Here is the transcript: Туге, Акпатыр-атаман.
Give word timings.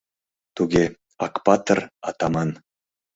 Туге, 0.55 0.85
Акпатыр-атаман. 1.25 2.49